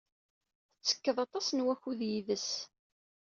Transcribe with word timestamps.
Tettekked 0.75 1.17
aṭas 1.25 1.47
n 1.51 1.63
wakud 1.65 1.99
yid-s. 2.09 2.49